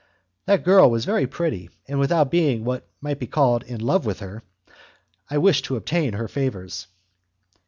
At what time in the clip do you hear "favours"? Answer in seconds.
6.27-6.87